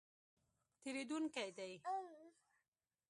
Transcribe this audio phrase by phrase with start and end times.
[0.81, 1.73] تېرېدونکی دی